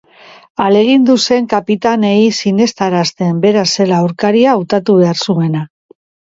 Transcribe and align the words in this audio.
Ahalegindu 0.61 1.17
zen 1.27 1.49
kapitainei 1.51 2.23
sinestarazten 2.39 3.39
bera 3.45 3.67
zela 3.77 4.01
aurkaria 4.07 4.59
hautatu 4.59 5.01
behar 5.05 5.25
zuena. 5.31 5.67